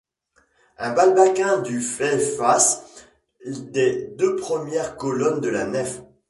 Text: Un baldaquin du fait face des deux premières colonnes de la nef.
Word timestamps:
Un 0.79 0.93
baldaquin 0.95 1.59
du 1.61 1.79
fait 1.79 2.17
face 2.17 3.05
des 3.45 4.07
deux 4.17 4.35
premières 4.35 4.97
colonnes 4.97 5.41
de 5.41 5.49
la 5.49 5.67
nef. 5.67 6.01